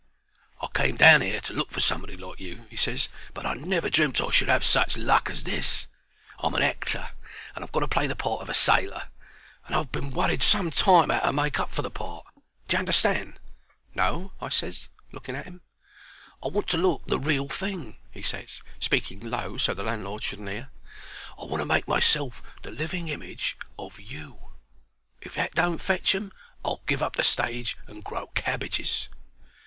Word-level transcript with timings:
"I 0.59 0.67
came 0.73 0.95
down 0.97 1.21
'ere 1.21 1.41
to 1.41 1.53
look 1.53 1.69
for 1.69 1.79
somebody 1.79 2.17
like 2.17 2.39
you," 2.39 2.65
he 2.71 2.75
ses, 2.75 3.07
"but 3.35 3.45
I 3.45 3.53
never 3.53 3.87
dreamt 3.87 4.19
I 4.19 4.31
should 4.31 4.47
have 4.47 4.65
such 4.65 4.97
luck 4.97 5.29
as 5.29 5.43
this. 5.43 5.85
I'm 6.39 6.55
an 6.55 6.63
actor, 6.63 7.09
and 7.53 7.63
I've 7.63 7.71
got 7.71 7.81
to 7.81 7.87
play 7.87 8.07
the 8.07 8.15
part 8.15 8.41
of 8.41 8.49
a 8.49 8.55
sailor, 8.55 9.09
and 9.67 9.75
I've 9.75 9.91
been 9.91 10.09
worried 10.09 10.41
some 10.41 10.71
time 10.71 11.11
'ow 11.11 11.19
to 11.19 11.31
make 11.31 11.59
up 11.59 11.71
for 11.71 11.83
the 11.83 11.91
part. 11.91 12.25
D'ye 12.67 12.79
understand?" 12.79 13.37
"No," 13.93 14.31
I 14.41 14.49
ses, 14.49 14.89
looking 15.11 15.35
at 15.35 15.45
'im. 15.45 15.61
"I 16.41 16.47
want 16.47 16.67
to 16.69 16.77
look 16.77 17.05
the 17.05 17.19
real 17.19 17.47
thing," 17.47 17.97
he 18.09 18.23
ses, 18.23 18.63
speaking 18.79 19.19
low 19.19 19.59
so 19.59 19.75
the 19.75 19.83
landlord 19.83 20.23
shouldn't 20.23 20.49
hear. 20.49 20.71
"I 21.39 21.43
want 21.45 21.61
to 21.61 21.65
make 21.65 21.87
myself 21.87 22.41
the 22.63 22.71
living 22.71 23.07
image 23.07 23.55
of 23.77 23.99
you. 23.99 24.49
If 25.21 25.35
that 25.35 25.53
don't 25.53 25.77
fetch 25.77 26.15
'em 26.15 26.31
I'll 26.65 26.81
give 26.87 27.03
up 27.03 27.17
the 27.17 27.23
stage 27.23 27.77
and 27.85 28.03
grow 28.03 28.25
cabbages." 28.33 29.07